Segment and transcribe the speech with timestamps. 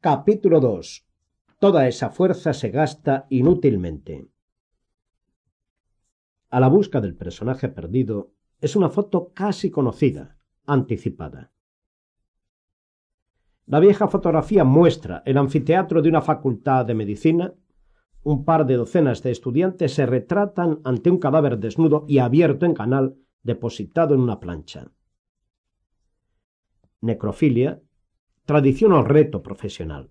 [0.00, 1.08] Capítulo 2.
[1.58, 4.28] Toda esa fuerza se gasta inútilmente.
[6.50, 8.30] A la busca del personaje perdido
[8.60, 11.50] es una foto casi conocida, anticipada.
[13.66, 17.54] La vieja fotografía muestra el anfiteatro de una facultad de medicina.
[18.22, 22.74] Un par de docenas de estudiantes se retratan ante un cadáver desnudo y abierto en
[22.74, 24.92] canal depositado en una plancha.
[27.00, 27.82] Necrofilia
[28.48, 30.08] tradición o reto profesional.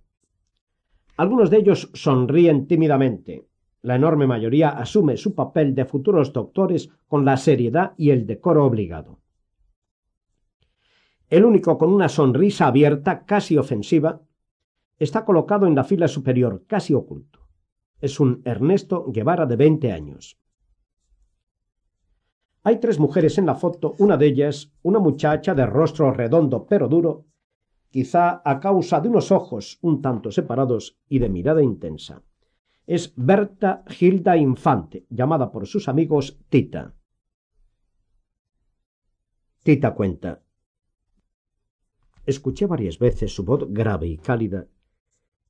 [1.18, 3.48] Algunos de ellos sonríen tímidamente.
[3.82, 8.64] La enorme mayoría asume su papel de futuros doctores con la seriedad y el decoro
[8.64, 9.18] obligado.
[11.32, 14.22] El único con una sonrisa abierta, casi ofensiva,
[15.00, 17.40] está colocado en la fila superior, casi oculto.
[18.00, 20.38] Es un Ernesto Guevara de 20 años.
[22.62, 26.88] Hay tres mujeres en la foto, una de ellas, una muchacha de rostro redondo pero
[26.88, 27.26] duro,
[27.90, 32.24] quizá a causa de unos ojos un tanto separados y de mirada intensa.
[32.86, 36.94] Es Berta Gilda Infante, llamada por sus amigos Tita.
[39.64, 40.42] Tita cuenta.
[42.26, 44.68] Escuché varias veces su voz grave y cálida,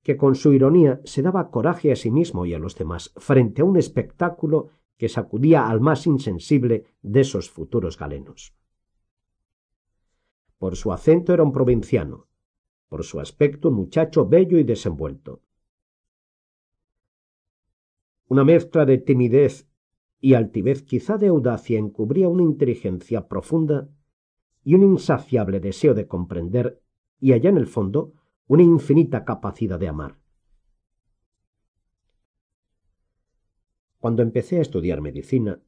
[0.04, 3.61] que con su ironía se daba coraje a sí mismo y a los demás frente
[3.61, 8.54] a un espectáculo que sacudía al más insensible de esos futuros galenos.
[10.58, 12.28] Por su acento era un provinciano,
[12.89, 15.41] por su aspecto un muchacho bello y desenvuelto.
[18.27, 19.67] Una mezcla de timidez
[20.19, 23.89] y altivez, quizá de audacia, encubría una inteligencia profunda
[24.63, 26.81] y un insaciable deseo de comprender,
[27.19, 28.13] y allá en el fondo
[28.47, 30.19] una infinita capacidad de amar.
[33.99, 35.61] Cuando empecé a estudiar medicina,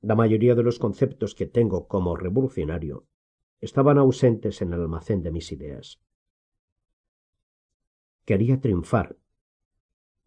[0.00, 3.06] la mayoría de los conceptos que tengo como revolucionario
[3.60, 6.00] estaban ausentes en el almacén de mis ideas.
[8.24, 9.16] Quería triunfar,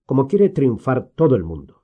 [0.06, 1.84] como quiere triunfar todo el mundo.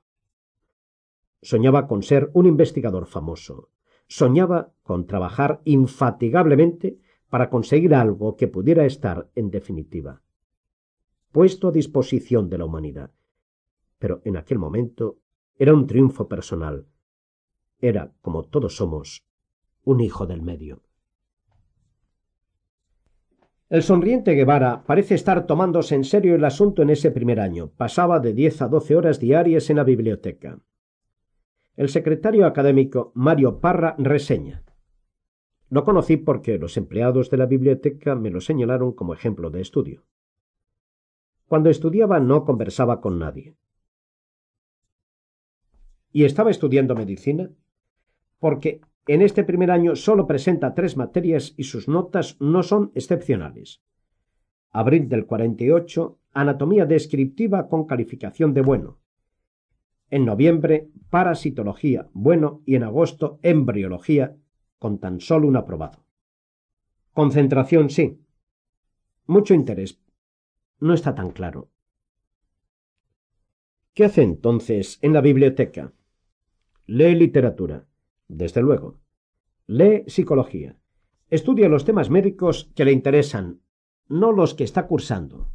[1.42, 3.70] Soñaba con ser un investigador famoso.
[4.08, 10.24] Soñaba con trabajar infatigablemente para conseguir algo que pudiera estar, en definitiva,
[11.32, 13.12] puesto a disposición de la humanidad.
[14.00, 15.20] Pero en aquel momento
[15.56, 16.88] era un triunfo personal.
[17.80, 19.24] Era, como todos somos,
[19.84, 20.82] un hijo del medio.
[23.70, 27.70] El sonriente Guevara parece estar tomándose en serio el asunto en ese primer año.
[27.78, 30.60] Pasaba de diez a doce horas diarias en la biblioteca.
[31.76, 34.64] El secretario académico Mario Parra reseña.
[35.70, 40.04] Lo conocí porque los empleados de la biblioteca me lo señalaron como ejemplo de estudio.
[41.48, 43.56] Cuando estudiaba no conversaba con nadie.
[46.12, 47.52] ¿Y estaba estudiando medicina?
[48.40, 48.82] Porque
[49.14, 53.82] en este primer año solo presenta tres materias y sus notas no son excepcionales.
[54.70, 59.00] Abril del 48, anatomía descriptiva con calificación de bueno.
[60.12, 64.38] En noviembre, parasitología, bueno, y en agosto, embriología,
[64.78, 66.06] con tan solo un aprobado.
[67.12, 68.22] Concentración sí.
[69.26, 70.00] Mucho interés.
[70.80, 71.72] No está tan claro.
[73.96, 75.94] ¿Qué hace entonces en la biblioteca?
[76.86, 77.88] Lee literatura
[78.30, 78.99] desde luego.
[79.72, 80.76] Lee psicología.
[81.30, 83.62] Estudia los temas médicos que le interesan,
[84.08, 85.52] no los que está cursando.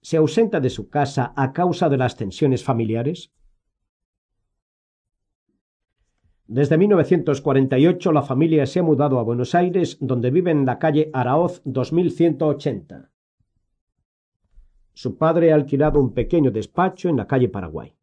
[0.00, 3.32] ¿Se ausenta de su casa a causa de las tensiones familiares?
[6.46, 11.10] Desde 1948 la familia se ha mudado a Buenos Aires, donde vive en la calle
[11.12, 13.10] Araoz 2180.
[14.92, 17.96] Su padre ha alquilado un pequeño despacho en la calle Paraguay.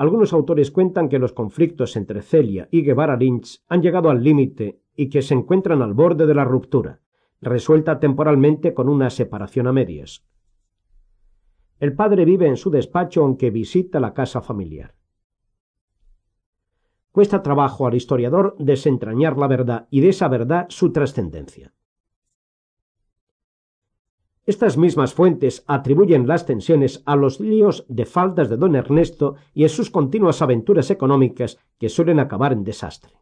[0.00, 4.80] Algunos autores cuentan que los conflictos entre Celia y Guevara Lynch han llegado al límite
[4.96, 7.00] y que se encuentran al borde de la ruptura,
[7.42, 10.24] resuelta temporalmente con una separación a medias.
[11.80, 14.94] El padre vive en su despacho aunque visita la casa familiar.
[17.12, 21.74] Cuesta trabajo al historiador desentrañar la verdad y de esa verdad su trascendencia.
[24.50, 29.62] Estas mismas fuentes atribuyen las tensiones a los líos de faldas de don Ernesto y
[29.62, 33.12] a sus continuas aventuras económicas que suelen acabar en desastre.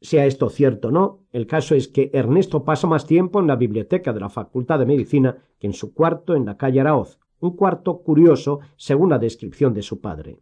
[0.00, 3.56] Sea esto cierto o no, el caso es que Ernesto pasa más tiempo en la
[3.56, 7.54] biblioteca de la Facultad de Medicina que en su cuarto en la calle Araoz, un
[7.54, 10.40] cuarto curioso según la descripción de su padre.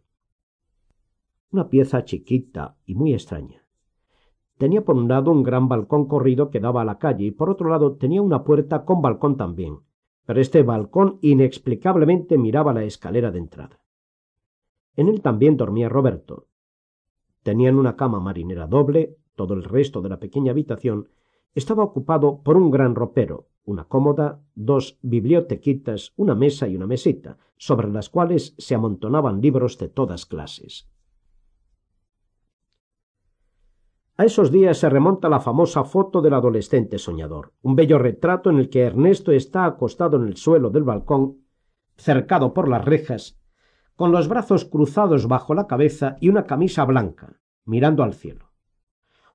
[1.49, 3.60] Una pieza chiquita y muy extraña.
[4.61, 7.49] Tenía por un lado un gran balcón corrido que daba a la calle y por
[7.49, 9.79] otro lado tenía una puerta con balcón también,
[10.27, 13.79] pero este balcón inexplicablemente miraba la escalera de entrada.
[14.95, 16.45] En él también dormía Roberto.
[17.41, 21.09] Tenían una cama marinera doble, todo el resto de la pequeña habitación,
[21.55, 27.39] estaba ocupado por un gran ropero, una cómoda, dos bibliotequitas, una mesa y una mesita,
[27.57, 30.90] sobre las cuales se amontonaban libros de todas clases.
[34.17, 38.57] A esos días se remonta la famosa foto del adolescente soñador, un bello retrato en
[38.57, 41.37] el que Ernesto está acostado en el suelo del balcón,
[41.97, 43.39] cercado por las rejas,
[43.95, 48.51] con los brazos cruzados bajo la cabeza y una camisa blanca, mirando al cielo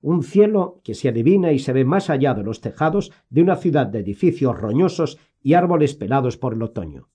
[0.06, 3.56] un cielo que se adivina y se ve más allá de los tejados de una
[3.56, 7.08] ciudad de edificios roñosos y árboles pelados por el otoño.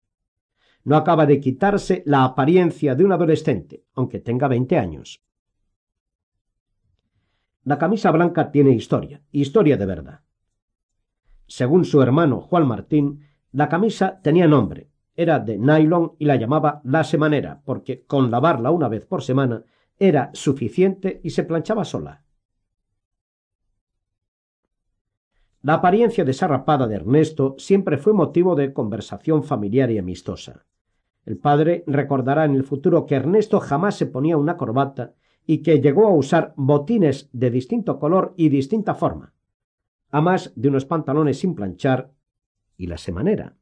[0.83, 5.23] No acaba de quitarse la apariencia de un adolescente, aunque tenga veinte años.
[7.63, 10.21] La camisa blanca tiene historia, historia de verdad.
[11.45, 16.81] Según su hermano Juan Martín, la camisa tenía nombre, era de nylon y la llamaba
[16.83, 19.63] la semanera, porque con lavarla una vez por semana
[19.99, 22.23] era suficiente y se planchaba sola.
[25.61, 30.65] La apariencia desarrapada de Ernesto siempre fue motivo de conversación familiar y amistosa.
[31.23, 35.13] El padre recordará en el futuro que Ernesto jamás se ponía una corbata
[35.45, 39.33] y que llegó a usar botines de distinto color y distinta forma,
[40.09, 42.11] a más de unos pantalones sin planchar
[42.77, 43.55] y la semanera.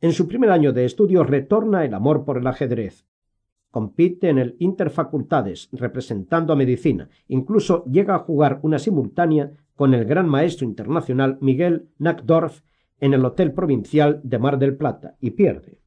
[0.00, 3.06] En su primer año de estudio retorna el amor por el ajedrez,
[3.70, 10.04] compite en el Interfacultades representando a medicina, incluso llega a jugar una simultánea con el
[10.04, 12.62] gran maestro internacional Miguel Nackdorf
[13.00, 15.80] en el Hotel Provincial de Mar del Plata y pierde.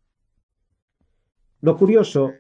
[1.62, 2.32] Lo curioso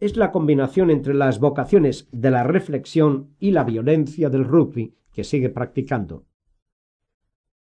[0.00, 5.22] es la combinación entre las vocaciones de la reflexión y la violencia del rugby que
[5.22, 6.24] sigue practicando.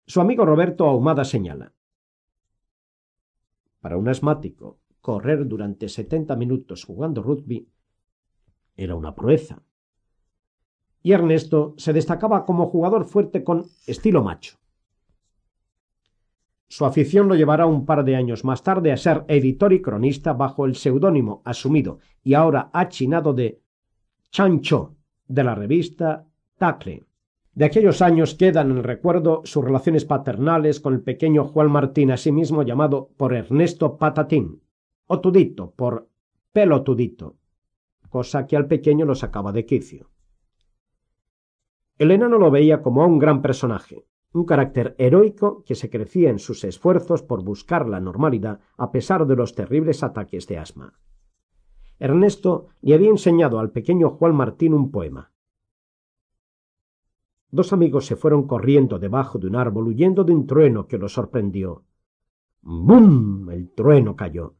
[0.07, 1.75] Su amigo Roberto Ahumada señala.
[3.81, 7.69] Para un asmático correr durante setenta minutos jugando rugby
[8.77, 9.63] era una proeza.
[11.03, 14.62] Y Ernesto se destacaba como jugador fuerte con estilo macho.
[16.73, 20.33] Su afición lo llevará un par de años más tarde a ser editor y cronista
[20.33, 23.61] bajo el seudónimo asumido y ahora achinado de
[24.31, 24.97] Chancho
[25.29, 26.25] de la revista
[26.57, 27.05] Tacle.
[27.53, 32.11] De aquellos años quedan en el recuerdo sus relaciones paternales con el pequeño Juan Martín,
[32.11, 34.63] asimismo llamado por Ernesto Patatín,
[35.09, 36.09] o Tudito por
[36.55, 37.37] pelo Tudito,
[38.09, 40.09] cosa que al pequeño lo sacaba de quicio.
[41.99, 46.31] El enano lo veía como a un gran personaje, un carácter heroico que se crecía
[46.31, 50.99] en sus esfuerzos por buscar la normalidad a pesar de los terribles ataques de asma.
[51.99, 55.33] Ernesto le había enseñado al pequeño Juan Martín un poema.
[57.51, 61.13] Dos amigos se fueron corriendo debajo de un árbol huyendo de un trueno que los
[61.13, 61.85] sorprendió.
[62.63, 63.51] ¡Bum!
[63.51, 64.55] El trueno cayó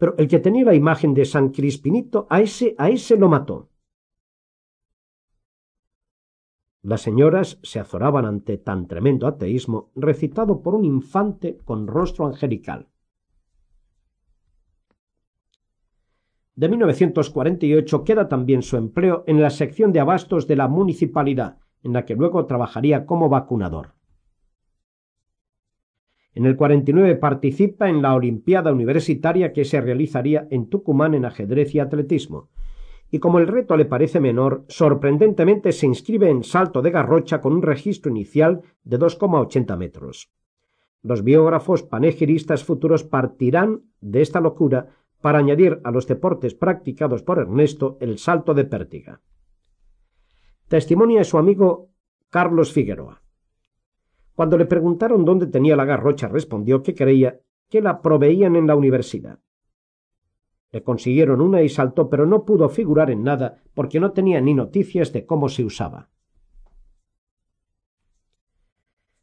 [0.00, 3.68] pero el que tenía la imagen de San Crispinito, a ese, a ese lo mató.
[6.82, 12.88] Las señoras se azoraban ante tan tremendo ateísmo recitado por un infante con rostro angelical.
[16.54, 21.92] De 1948 queda también su empleo en la sección de abastos de la municipalidad, en
[21.92, 23.94] la que luego trabajaría como vacunador.
[26.34, 31.74] En el 49 participa en la Olimpiada Universitaria que se realizaría en Tucumán en ajedrez
[31.74, 32.48] y atletismo.
[33.10, 37.52] Y como el reto le parece menor, sorprendentemente se inscribe en salto de garrocha con
[37.52, 40.30] un registro inicial de 2,80 metros.
[41.02, 47.38] Los biógrafos panegiristas futuros partirán de esta locura para añadir a los deportes practicados por
[47.38, 49.20] Ernesto el salto de pértiga.
[50.68, 51.90] Testimonia su amigo
[52.28, 53.22] Carlos Figueroa.
[54.34, 58.76] Cuando le preguntaron dónde tenía la garrocha, respondió que creía que la proveían en la
[58.76, 59.40] universidad.
[60.72, 64.54] Le consiguieron una y saltó, pero no pudo figurar en nada porque no tenía ni
[64.54, 66.08] noticias de cómo se usaba.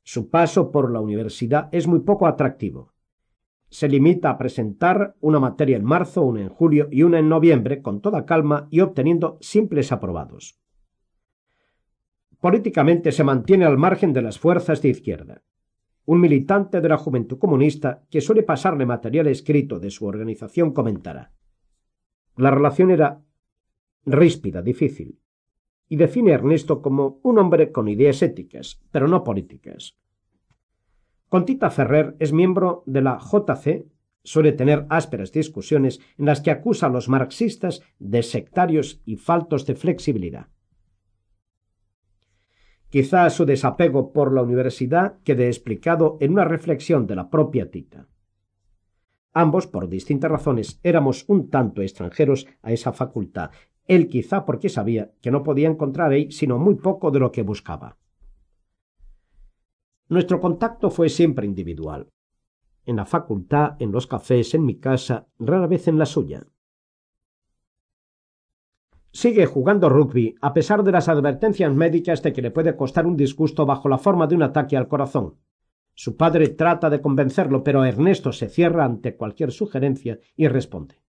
[0.03, 2.93] Su paso por la universidad es muy poco atractivo.
[3.69, 7.81] Se limita a presentar una materia en marzo, una en julio y una en noviembre
[7.81, 10.57] con toda calma y obteniendo simples aprobados
[12.39, 15.41] políticamente se mantiene al margen de las fuerzas de izquierda.
[16.07, 21.33] Un militante de la Juventud Comunista que suele pasarle material escrito de su organización comentará.
[22.37, 23.19] La relación era
[24.05, 25.19] ríspida, difícil,
[25.89, 29.97] y define a Ernesto como un hombre con ideas éticas, pero no políticas.
[31.27, 33.85] Contita Ferrer es miembro de la JC,
[34.23, 39.65] suele tener ásperas discusiones en las que acusa a los marxistas de sectarios y faltos
[39.65, 40.47] de flexibilidad.
[42.89, 48.07] Quizá su desapego por la universidad quede explicado en una reflexión de la propia Tita.
[49.33, 53.51] Ambos, por distintas razones, éramos un tanto extranjeros a esa facultad,
[53.87, 57.41] él quizá porque sabía que no podía encontrar ahí sino muy poco de lo que
[57.41, 57.97] buscaba.
[60.09, 62.09] Nuestro contacto fue siempre individual.
[62.85, 66.47] En la facultad, en los cafés, en mi casa, rara vez en la suya.
[69.11, 73.17] Sigue jugando rugby a pesar de las advertencias médicas de que le puede costar un
[73.17, 75.35] disgusto bajo la forma de un ataque al corazón.
[75.93, 81.01] Su padre trata de convencerlo, pero Ernesto se cierra ante cualquier sugerencia y responde.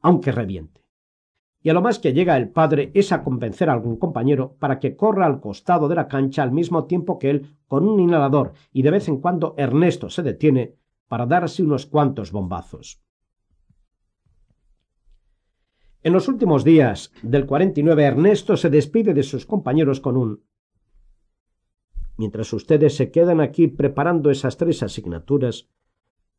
[0.00, 0.84] Aunque reviente.
[1.62, 4.78] Y a lo más que llega el padre es a convencer a algún compañero para
[4.78, 8.52] que corra al costado de la cancha al mismo tiempo que él con un inhalador
[8.72, 10.74] y de vez en cuando Ernesto se detiene
[11.08, 13.00] para darse unos cuantos bombazos.
[16.02, 20.44] En los últimos días del 49 Ernesto se despide de sus compañeros con un
[22.16, 25.68] Mientras ustedes se quedan aquí preparando esas tres asignaturas,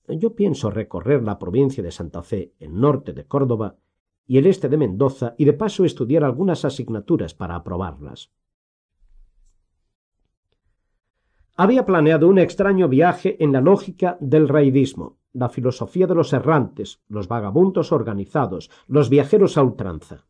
[0.08, 3.78] yo pienso recorrer la provincia de Santa Fe, el norte de Córdoba
[4.26, 8.32] y el este de Mendoza, y de paso estudiar algunas asignaturas para aprobarlas.
[11.56, 17.02] Había planeado un extraño viaje en la lógica del raidismo, la filosofía de los errantes,
[17.08, 20.26] los vagabundos organizados, los viajeros a ultranza.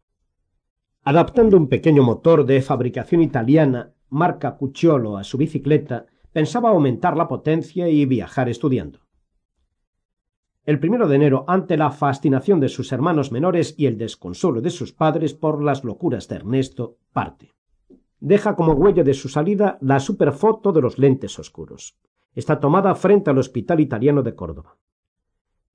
[1.04, 7.28] Adaptando un pequeño motor de fabricación italiana marca Cucciolo a su bicicleta, pensaba aumentar la
[7.28, 9.00] potencia y viajar estudiando.
[10.66, 14.70] El primero de enero, ante la fascinación de sus hermanos menores y el desconsuelo de
[14.70, 17.54] sus padres por las locuras de Ernesto, parte.
[18.20, 21.98] Deja como huella de su salida la superfoto de los lentes oscuros.
[22.36, 24.78] Está tomada frente al Hospital Italiano de Córdoba.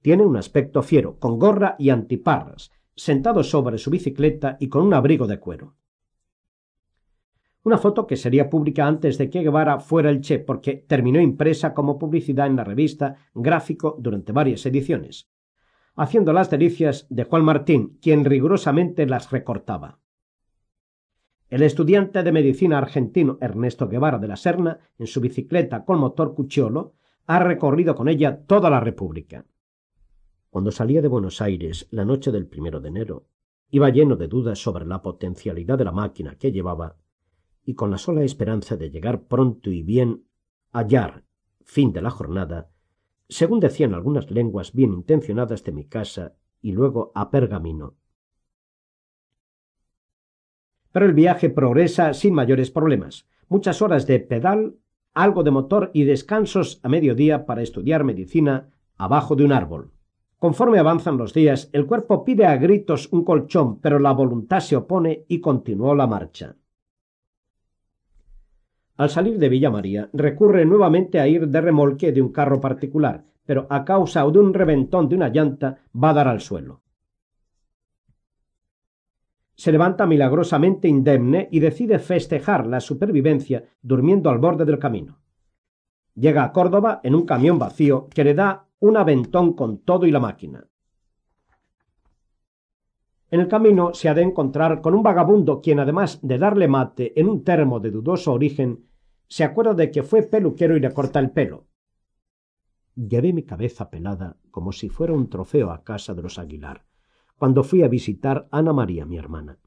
[0.04, 4.92] Tiene un aspecto fiero, con gorra y antiparras, sentado sobre su bicicleta y con un
[4.92, 5.76] abrigo de cuero.
[7.62, 11.73] Una foto que sería pública antes de que Guevara fuera el Che, porque terminó impresa
[11.73, 15.30] como publicidad en la revista Gráfico durante varias ediciones,
[15.96, 20.00] haciendo las delicias de Juan Martín, quien rigurosamente las recortaba.
[21.49, 26.34] El estudiante de medicina argentino Ernesto Guevara de la Serna, en su bicicleta con motor
[26.34, 26.92] Cucciolo,
[27.26, 29.46] ha recorrido con ella toda la República.
[30.54, 33.26] Cuando salía de Buenos Aires la noche del primero de enero,
[33.70, 36.94] iba lleno de dudas sobre la potencialidad de la máquina que llevaba
[37.64, 40.28] y con la sola esperanza de llegar pronto y bien
[40.70, 41.25] hallar
[41.64, 42.70] fin de la jornada,
[43.28, 47.96] según decían algunas lenguas bien intencionadas de mi casa, y luego a Pergamino.
[50.92, 53.26] Pero el viaje progresa sin mayores problemas.
[53.49, 54.76] Muchas horas de pedal,
[55.14, 59.93] algo de motor y descansos a mediodía para estudiar medicina abajo de un árbol.
[60.44, 64.76] Conforme avanzan los días, el cuerpo pide a gritos un colchón, pero la voluntad se
[64.76, 66.54] opone y continuó la marcha.
[68.98, 73.24] Al salir de Villa María, recurre nuevamente a ir de remolque de un carro particular,
[73.46, 76.82] pero a causa de un reventón de una llanta va a dar al suelo.
[79.54, 85.20] Se levanta milagrosamente indemne y decide festejar la supervivencia durmiendo al borde del camino.
[86.14, 90.10] Llega a Córdoba en un camión vacío que le da un aventón con todo y
[90.10, 90.66] la máquina.
[93.30, 97.18] En el camino se ha de encontrar con un vagabundo quien, además de darle mate
[97.18, 98.84] en un termo de dudoso origen,
[99.26, 101.66] se acuerda de que fue peluquero y le corta el pelo.
[102.94, 106.84] Llevé mi cabeza pelada como si fuera un trofeo a casa de los Aguilar,
[107.38, 109.58] cuando fui a visitar a Ana María, mi hermana.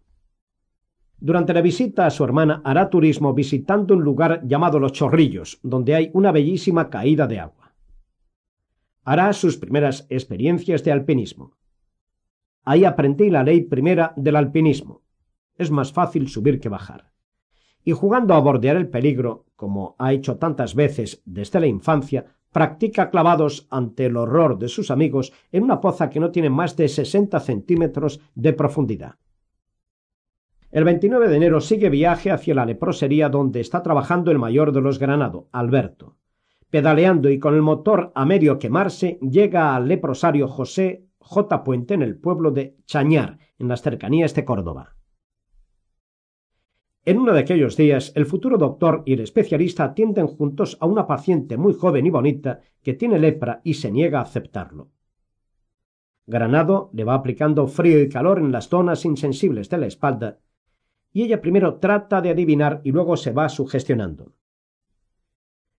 [1.17, 5.95] Durante la visita a su hermana hará turismo visitando un lugar llamado Los Chorrillos, donde
[5.95, 7.66] hay una bellísima caída de agua.
[9.09, 11.55] Hará sus primeras experiencias de alpinismo.
[12.65, 15.01] Ahí aprendí la ley primera del alpinismo.
[15.55, 17.13] Es más fácil subir que bajar.
[17.85, 23.09] Y jugando a bordear el peligro, como ha hecho tantas veces desde la infancia, practica
[23.09, 26.89] clavados ante el horror de sus amigos en una poza que no tiene más de
[26.89, 29.15] sesenta centímetros de profundidad.
[30.69, 34.81] El 29 de enero sigue viaje hacia la leprosería donde está trabajando el mayor de
[34.81, 36.17] los Granado, Alberto.
[36.69, 41.63] Pedaleando y con el motor a medio quemarse, llega al leprosario José J.
[41.63, 44.95] Puente en el pueblo de Chañar, en las cercanías de Córdoba.
[47.05, 51.07] En uno de aquellos días, el futuro doctor y el especialista atienden juntos a una
[51.07, 54.91] paciente muy joven y bonita que tiene lepra y se niega a aceptarlo.
[56.25, 60.39] Granado le va aplicando frío y calor en las zonas insensibles de la espalda,
[61.13, 64.33] y ella primero trata de adivinar y luego se va sugestionando.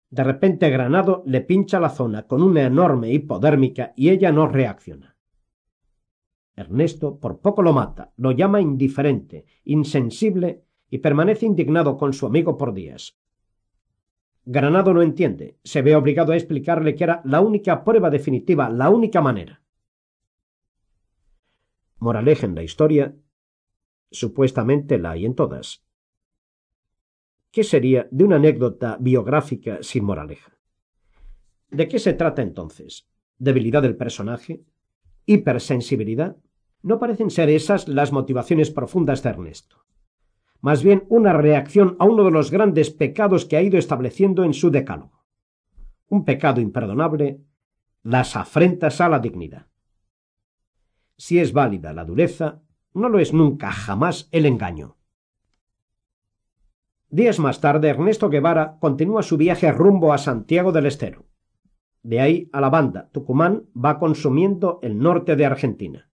[0.10, 5.18] De repente Granado le pincha la zona con una enorme hipodérmica y ella no reacciona.
[6.56, 12.58] Ernesto por poco lo mata, lo llama indiferente, insensible y permanece indignado con su amigo
[12.58, 13.20] por días.
[14.46, 18.90] Granado no entiende, se ve obligado a explicarle que era la única prueba definitiva, la
[18.90, 19.62] única manera.
[22.00, 23.14] Moraleja en la historia,
[24.12, 25.86] Supuestamente la hay en todas.
[27.58, 30.52] ¿Qué sería de una anécdota biográfica sin moraleja?
[31.72, 33.10] ¿De qué se trata entonces?
[33.40, 34.62] ¿Debilidad del personaje?
[35.26, 36.38] ¿Hipersensibilidad?
[36.84, 39.78] No parecen ser esas las motivaciones profundas de Ernesto.
[40.62, 44.54] Más bien una reacción a uno de los grandes pecados que ha ido estableciendo en
[44.54, 45.26] su decálogo.
[46.10, 47.42] Un pecado imperdonable,
[48.04, 49.66] las afrentas a la dignidad.
[51.18, 52.62] Si es válida la dureza,
[52.94, 54.97] no lo es nunca jamás el engaño.
[57.10, 61.26] Días más tarde, Ernesto Guevara continúa su viaje rumbo a Santiago del Estero.
[62.04, 66.12] De ahí a la banda, Tucumán va consumiendo el norte de Argentina.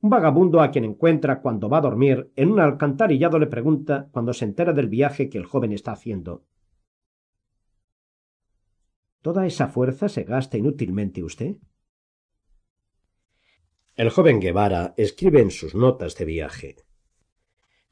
[0.00, 4.32] Un vagabundo a quien encuentra cuando va a dormir en un alcantarillado le pregunta, cuando
[4.32, 6.44] se entera del viaje que el joven está haciendo
[9.20, 11.56] ¿Toda esa fuerza se gasta inútilmente usted?
[13.94, 16.76] El joven Guevara escribe en sus notas de viaje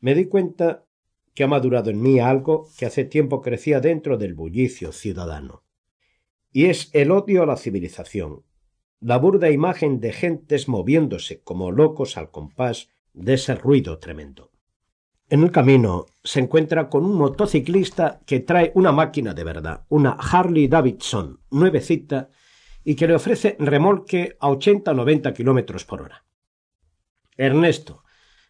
[0.01, 0.88] Me di cuenta
[1.38, 5.62] que ha madurado en mí algo que hace tiempo crecía dentro del bullicio ciudadano.
[6.50, 8.42] Y es el odio a la civilización,
[8.99, 14.50] la burda imagen de gentes moviéndose como locos al compás de ese ruido tremendo.
[15.28, 20.16] En el camino se encuentra con un motociclista que trae una máquina de verdad, una
[20.18, 22.30] Harley Davidson nuevecita,
[22.83, 26.25] y que le ofrece remolque a ochenta o noventa kilómetros por hora.
[27.37, 28.02] Ernesto,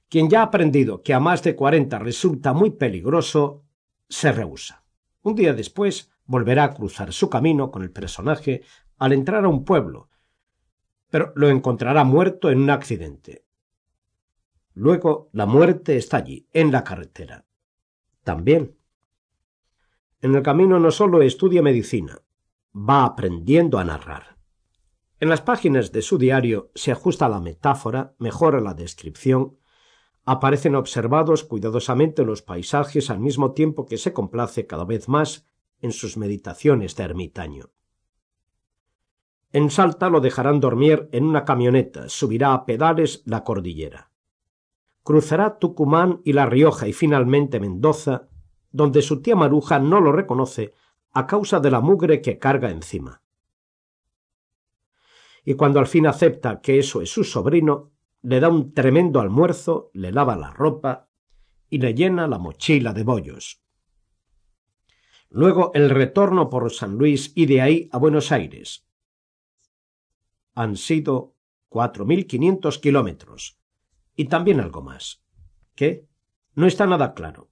[0.08, 3.64] quien ya ha aprendido que a más de cuarenta resulta muy peligroso,
[4.08, 4.84] se rehúsa.
[5.22, 8.62] Un día después volverá a cruzar su camino con el personaje
[8.96, 10.08] al entrar a un pueblo,
[11.10, 13.44] pero lo encontrará muerto en un accidente.
[14.74, 17.44] Luego la muerte está allí, en la carretera.
[18.22, 18.76] También.
[20.20, 22.20] En el camino no solo estudia medicina,
[22.74, 24.38] va aprendiendo a narrar.
[25.20, 29.57] En las páginas de su diario se ajusta la metáfora, mejora la descripción,
[30.30, 35.46] aparecen observados cuidadosamente los paisajes al mismo tiempo que se complace cada vez más
[35.80, 37.70] en sus meditaciones de ermitaño.
[39.52, 44.10] En Salta lo dejarán dormir en una camioneta, subirá a pedales la cordillera.
[45.02, 48.28] Cruzará Tucumán y La Rioja y finalmente Mendoza,
[48.70, 50.74] donde su tía Maruja no lo reconoce
[51.12, 53.22] a causa de la mugre que carga encima.
[55.42, 57.92] Y cuando al fin acepta que eso es su sobrino,
[58.28, 61.08] le da un tremendo almuerzo, le lava la ropa
[61.70, 63.62] y le llena la mochila de bollos.
[65.30, 68.86] Luego el retorno por San Luis y de ahí a Buenos Aires.
[70.54, 71.36] Han sido
[71.70, 73.58] cuatro mil quinientos kilómetros
[74.14, 75.22] y también algo más.
[75.74, 76.06] ¿Qué?
[76.54, 77.48] No está nada claro.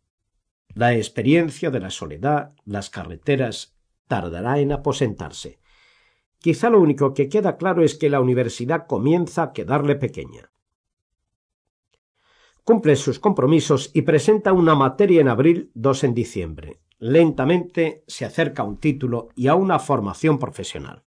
[0.75, 5.59] La experiencia de la soledad, las carreteras, tardará en aposentarse.
[6.39, 10.51] Quizá lo único que queda claro es que la universidad comienza a quedarle pequeña.
[12.67, 16.81] Cumple sus compromisos y presenta una materia en abril, dos en diciembre.
[16.99, 21.05] Lentamente se acerca a un título y a una formación profesional.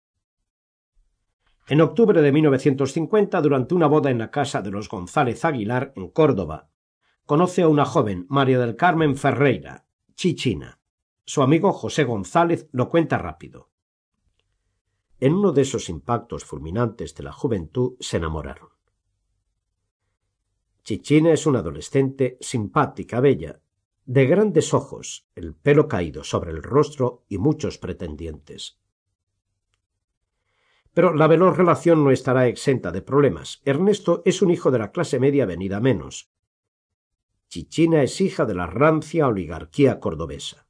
[1.67, 6.07] En octubre de 1950, durante una boda en la casa de los González Aguilar, en
[6.11, 6.69] Córdoba,
[7.25, 10.79] conoce a una joven, María del Carmen Ferreira, chichina.
[11.25, 13.69] Su amigo José González lo cuenta rápido.
[15.19, 18.78] En uno de esos impactos fulminantes de la juventud se enamoraron.
[20.89, 23.59] Chichina es una adolescente simpática, bella,
[24.07, 28.79] de grandes ojos, el pelo caído sobre el rostro y muchos pretendientes.
[30.91, 33.61] Pero la veloz relación no estará exenta de problemas.
[33.65, 36.31] Ernesto es un hijo de la clase media venida menos,
[37.49, 40.65] Chichina es hija de la rancia oligarquía cordobesa.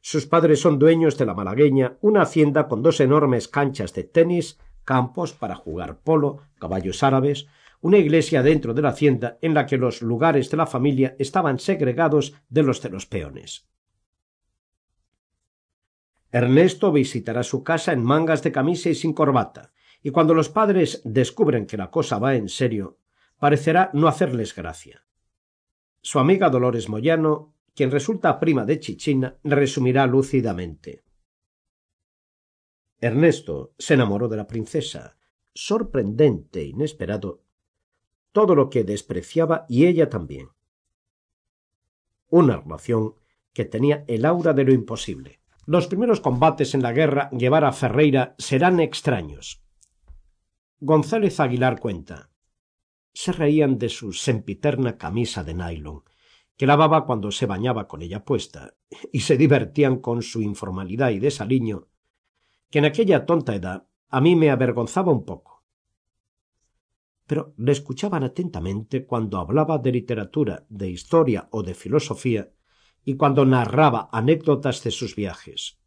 [0.00, 4.60] Sus padres son dueños de la malagueña, una hacienda con dos enormes canchas de tenis,
[4.84, 7.48] campos para jugar polo, caballos árabes,
[7.80, 11.58] una iglesia dentro de la hacienda en la que los lugares de la familia estaban
[11.58, 13.68] segregados de los de los peones.
[16.30, 21.00] Ernesto visitará su casa en mangas de camisa y sin corbata, y cuando los padres
[21.04, 22.98] descubren que la cosa va en serio,
[23.38, 25.04] parecerá no hacerles gracia.
[26.02, 31.04] Su amiga Dolores Moyano, quien resulta prima de Chichina, resumirá lúcidamente.
[33.00, 35.16] Ernesto se enamoró de la princesa,
[35.54, 37.42] sorprendente, inesperado,
[38.32, 40.48] todo lo que despreciaba y ella también.
[42.28, 43.14] Una relación
[43.52, 45.40] que tenía el aura de lo imposible.
[45.66, 49.62] Los primeros combates en la guerra Guevara Ferreira serán extraños.
[50.80, 52.30] González Aguilar cuenta
[53.20, 56.04] se reían de su sempiterna camisa de nylon,
[56.56, 58.74] que lavaba cuando se bañaba con ella puesta,
[59.12, 61.88] y se divertían con su informalidad y desaliño,
[62.70, 65.57] que en aquella tonta edad a mí me avergonzaba un poco.
[67.28, 72.50] Pero le escuchaban atentamente cuando hablaba de literatura, de historia o de filosofía,
[73.04, 75.78] y cuando narraba anécdotas de sus viajes.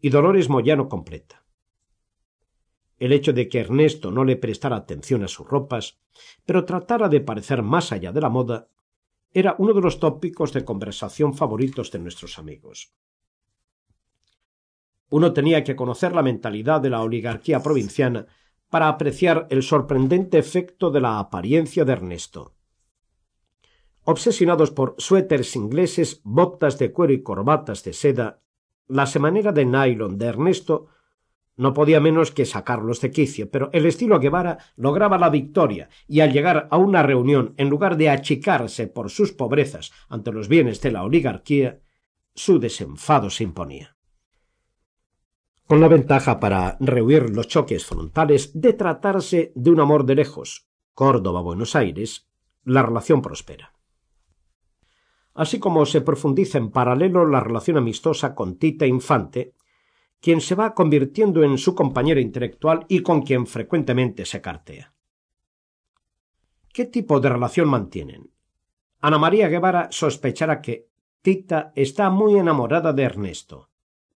[0.00, 1.44] Y Dolores Moyano completa.
[2.98, 6.00] El hecho de que Ernesto no le prestara atención a sus ropas,
[6.44, 8.68] pero tratara de parecer más allá de la moda,
[9.32, 12.92] era uno de los tópicos de conversación favoritos de nuestros amigos.
[15.10, 18.26] Uno tenía que conocer la mentalidad de la oligarquía provinciana
[18.70, 22.54] para apreciar el sorprendente efecto de la apariencia de Ernesto.
[24.04, 28.40] Obsesionados por suéteres ingleses, botas de cuero y corbatas de seda,
[28.86, 30.86] la semanera de nylon de Ernesto
[31.56, 36.20] no podía menos que sacarlos de quicio, pero el estilo Guevara lograba la victoria, y
[36.20, 40.80] al llegar a una reunión, en lugar de achicarse por sus pobrezas ante los bienes
[40.80, 41.80] de la oligarquía,
[42.34, 43.94] su desenfado se imponía.
[45.70, 50.66] Con la ventaja para rehuir los choques frontales de tratarse de un amor de lejos,
[50.94, 52.28] Córdoba-Buenos Aires,
[52.64, 53.72] la relación prospera.
[55.32, 59.54] Así como se profundiza en paralelo la relación amistosa con Tita Infante,
[60.20, 64.92] quien se va convirtiendo en su compañero intelectual y con quien frecuentemente se cartea.
[66.72, 68.28] ¿Qué tipo de relación mantienen?
[68.98, 70.88] Ana María Guevara sospechará que
[71.22, 73.69] Tita está muy enamorada de Ernesto.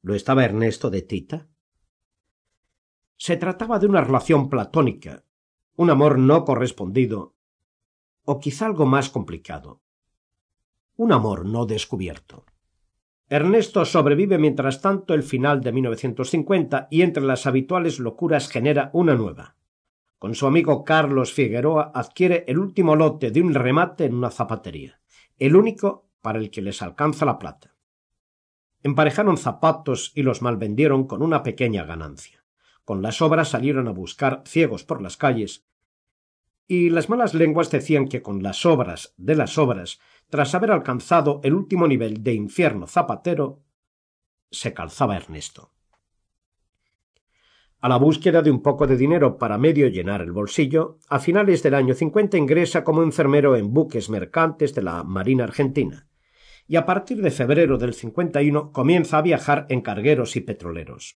[0.05, 1.47] ¿Lo estaba Ernesto de Tita?
[3.17, 5.25] Se trataba de una relación platónica,
[5.77, 7.37] un amor no correspondido,
[8.25, 9.81] o quizá algo más complicado,
[10.97, 12.45] un amor no descubierto.
[13.29, 19.15] Ernesto sobrevive mientras tanto el final de 1950 y entre las habituales locuras genera una
[19.15, 19.55] nueva.
[20.19, 25.01] Con su amigo Carlos Figueroa adquiere el último lote de un remate en una zapatería,
[25.39, 27.72] el único para el que les alcanza la plata.
[28.83, 32.45] Emparejaron zapatos y los malvendieron con una pequeña ganancia.
[32.85, 35.65] Con las obras salieron a buscar ciegos por las calles,
[36.67, 41.41] y las malas lenguas decían que con las obras de las obras tras haber alcanzado
[41.45, 43.61] el último nivel de infierno zapatero,
[44.51, 45.71] se calzaba Ernesto.
[47.81, 51.63] A la búsqueda de un poco de dinero para medio llenar el bolsillo, a finales
[51.63, 56.07] del año 50 ingresa como enfermero en buques mercantes de la Marina Argentina,
[56.67, 61.19] y a partir de febrero del 51 comienza a viajar en cargueros y petroleros.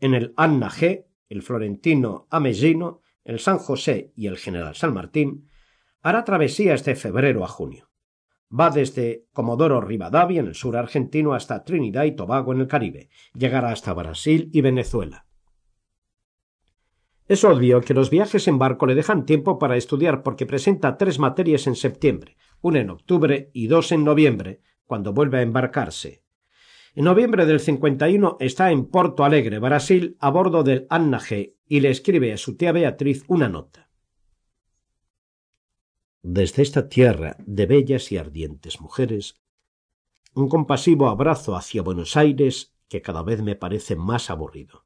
[0.00, 5.48] En el Anna G, el Florentino Amesino, el San José y el General San Martín,
[6.02, 7.90] hará travesías de febrero a junio.
[8.56, 13.08] Va desde Comodoro Rivadavia en el sur argentino hasta Trinidad y Tobago en el Caribe.
[13.34, 15.26] Llegará hasta Brasil y Venezuela.
[17.26, 21.18] Es obvio que los viajes en barco le dejan tiempo para estudiar porque presenta tres
[21.18, 26.22] materias en septiembre, una en octubre y dos en noviembre, cuando vuelve a embarcarse.
[26.94, 31.80] En noviembre del 51 está en Porto Alegre, Brasil, a bordo del Anna G, y
[31.80, 33.84] le escribe a su tía Beatriz una nota
[36.24, 39.42] desde esta tierra de bellas y ardientes mujeres,
[40.34, 44.83] un compasivo abrazo hacia Buenos Aires que cada vez me parece más aburrido.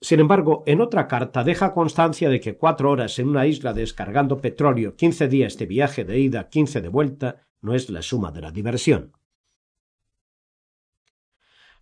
[0.00, 4.40] Sin embargo, en otra carta deja constancia de que cuatro horas en una isla descargando
[4.40, 8.42] petróleo, quince días de viaje de ida, quince de vuelta, no es la suma de
[8.42, 9.12] la diversión.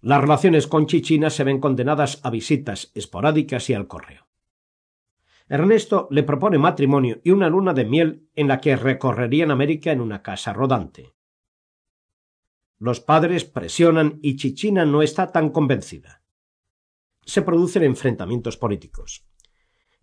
[0.01, 4.27] Las relaciones con Chichina se ven condenadas a visitas esporádicas y al correo.
[5.49, 10.01] Ernesto le propone matrimonio y una luna de miel en la que recorrerían América en
[10.01, 11.13] una casa rodante.
[12.79, 16.22] Los padres presionan y Chichina no está tan convencida.
[17.25, 19.25] Se producen enfrentamientos políticos.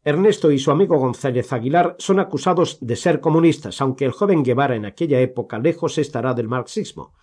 [0.04, 4.76] Ernesto y su amigo González Aguilar son acusados de ser comunistas, aunque el joven Guevara
[4.76, 7.14] en aquella época lejos estará del marxismo,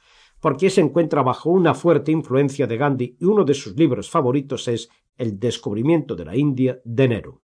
[0.41, 4.69] porque se encuentra bajo una fuerte influencia de Gandhi y uno de sus libros favoritos
[4.69, 7.41] es El descubrimiento de la India de Nehru.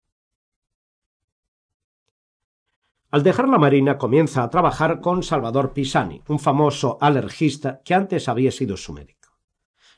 [3.10, 8.28] Al dejar la Marina comienza a trabajar con Salvador Pisani, un famoso alergista que antes
[8.28, 9.17] había sido su médico.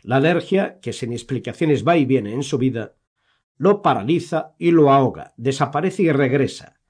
[0.02, 2.94] La alergia, que sin explicaciones va y viene en su vida,
[3.56, 6.80] lo paraliza y lo ahoga, desaparece y regresa.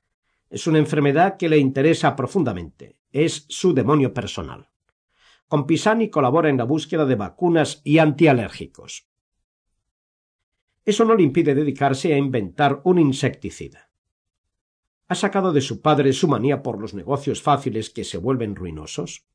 [0.49, 4.69] Es una enfermedad que le interesa profundamente, es su demonio personal.
[5.49, 9.09] Con Pisani colabora en la búsqueda de vacunas y antialérgicos.
[10.85, 13.91] Eso no le impide dedicarse a inventar un insecticida
[15.11, 19.27] ha sacado de su padre su manía por los negocios fáciles que se vuelven ruinosos?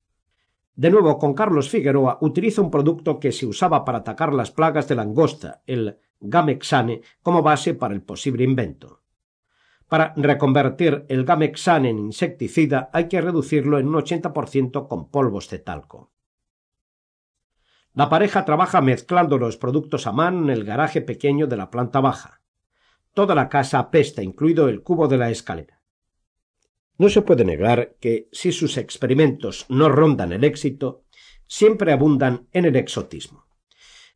[0.76, 4.90] De nuevo, con Carlos Figueroa utiliza un producto que se usaba para atacar las plagas
[4.90, 9.02] de langosta, el Gamexane, como base para el posible invento.
[9.88, 15.60] Para reconvertir el Gamexane en insecticida hay que reducirlo en un 80% con polvos de
[15.60, 16.12] talco.
[17.94, 22.02] La pareja trabaja mezclando los productos a mano en el garaje pequeño de la planta
[22.02, 22.42] baja.
[23.14, 25.80] Toda la casa apesta, incluido el cubo de la escalera.
[26.98, 31.04] No se puede negar que, si sus experimentos no rondan el éxito,
[31.48, 33.46] siempre abundan en el exotismo.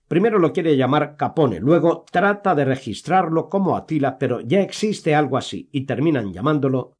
[0.07, 5.37] Primero lo quiere llamar Capone, luego trata de registrarlo como Atila, pero ya existe algo
[5.37, 6.97] así y terminan llamándolo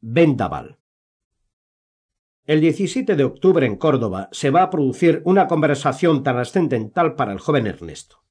[0.00, 0.78] Vendaval.
[2.46, 7.40] El 17 de octubre en Córdoba se va a producir una conversación trascendental para el
[7.40, 8.25] joven Ernesto.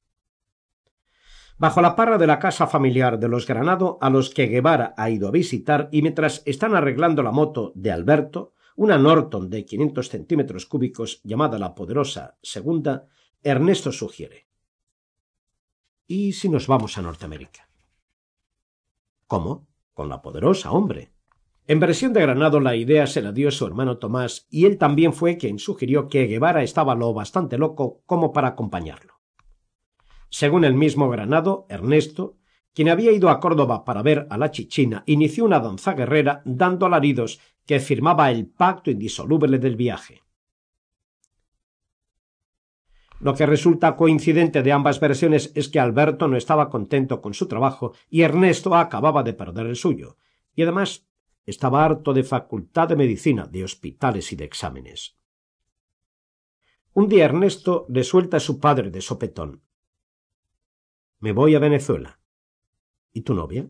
[1.58, 5.08] Bajo la parra de la casa familiar de los Granado, a los que Guevara ha
[5.08, 10.08] ido a visitar, y mientras están arreglando la moto de Alberto, una Norton de 500
[10.08, 13.06] centímetros cúbicos llamada la Poderosa Segunda,
[13.42, 14.46] Ernesto sugiere.
[16.06, 17.70] ¿Y si nos vamos a Norteamérica?
[19.26, 19.66] ¿Cómo?
[19.94, 21.10] Con la poderosa, hombre.
[21.66, 25.12] En versión de Granado la idea se la dio su hermano Tomás y él también
[25.12, 29.15] fue quien sugirió que Guevara estaba lo bastante loco como para acompañarlo.
[30.38, 32.36] Según el mismo Granado, Ernesto,
[32.74, 36.84] quien había ido a Córdoba para ver a la Chichina, inició una danza guerrera dando
[36.84, 40.20] alaridos que firmaba el pacto indisoluble del viaje.
[43.18, 47.48] Lo que resulta coincidente de ambas versiones es que Alberto no estaba contento con su
[47.48, 50.18] trabajo y Ernesto acababa de perder el suyo,
[50.54, 51.06] y además
[51.46, 55.16] estaba harto de facultad de medicina, de hospitales y de exámenes.
[56.92, 59.62] Un día Ernesto le suelta a su padre de sopetón.
[61.18, 62.18] Me voy a Venezuela.
[63.12, 63.66] ¿Y tu novia?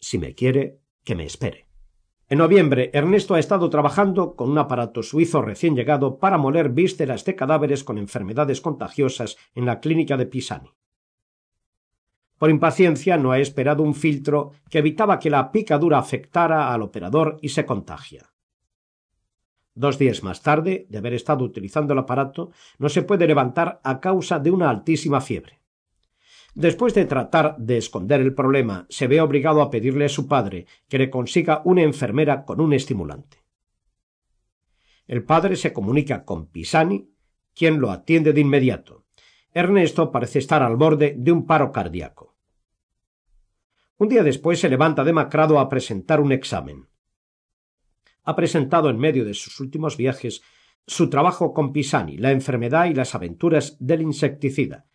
[0.00, 1.68] Si me quiere, que me espere.
[2.30, 7.24] En noviembre, Ernesto ha estado trabajando con un aparato suizo recién llegado para moler vísceras
[7.26, 10.70] de cadáveres con enfermedades contagiosas en la clínica de Pisani.
[12.38, 17.36] Por impaciencia no ha esperado un filtro que evitaba que la picadura afectara al operador
[17.42, 18.32] y se contagia.
[19.74, 24.00] Dos días más tarde, de haber estado utilizando el aparato, no se puede levantar a
[24.00, 25.58] causa de una altísima fiebre.
[26.58, 30.66] Después de tratar de esconder el problema, se ve obligado a pedirle a su padre
[30.88, 33.44] que le consiga una enfermera con un estimulante.
[35.06, 37.12] El padre se comunica con Pisani,
[37.54, 39.04] quien lo atiende de inmediato.
[39.52, 42.36] Ernesto parece estar al borde de un paro cardíaco.
[43.98, 46.88] Un día después se levanta demacrado a presentar un examen.
[48.24, 50.42] Ha presentado en medio de sus últimos viajes
[50.88, 54.87] su trabajo con Pisani, la enfermedad y las aventuras del insecticida,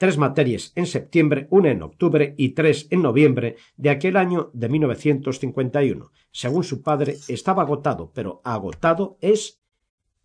[0.00, 4.70] tres materias en septiembre, una en octubre y tres en noviembre de aquel año de
[4.70, 6.10] 1951.
[6.32, 9.60] Según su padre, estaba agotado, pero agotado es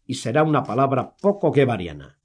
[0.06, 2.18] y será una palabra poco guevariana.